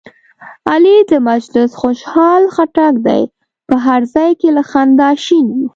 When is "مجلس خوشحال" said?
1.29-2.43